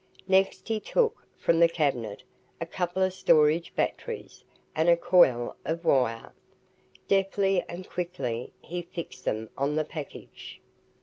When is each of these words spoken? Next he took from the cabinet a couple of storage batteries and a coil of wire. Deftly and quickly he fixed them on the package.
Next 0.27 0.67
he 0.67 0.79
took 0.79 1.27
from 1.37 1.59
the 1.59 1.69
cabinet 1.69 2.23
a 2.59 2.65
couple 2.65 3.03
of 3.03 3.13
storage 3.13 3.75
batteries 3.75 4.43
and 4.75 4.89
a 4.89 4.97
coil 4.97 5.55
of 5.63 5.85
wire. 5.85 6.33
Deftly 7.07 7.63
and 7.69 7.87
quickly 7.87 8.51
he 8.63 8.81
fixed 8.81 9.25
them 9.25 9.51
on 9.55 9.75
the 9.75 9.85
package. 9.85 10.59